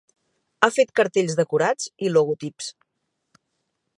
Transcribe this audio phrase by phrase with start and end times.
[0.61, 2.73] Ha fet cartells decorats i logotips.